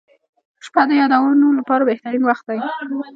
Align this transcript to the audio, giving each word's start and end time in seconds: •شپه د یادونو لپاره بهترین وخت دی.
•شپه 0.65 0.81
د 0.89 0.91
یادونو 1.01 1.47
لپاره 1.59 1.87
بهترین 1.89 2.23
وخت 2.25 2.43
دی. 2.49 2.59